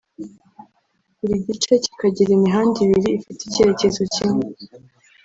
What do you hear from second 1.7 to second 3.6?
kikagira imihanda ibiri ifite